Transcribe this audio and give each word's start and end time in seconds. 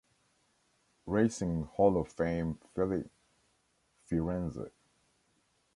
Racing 1.05 1.65
Hall 1.75 1.95
of 2.01 2.07
Fame 2.07 2.57
filly, 2.73 3.03
Firenze. 4.09 4.71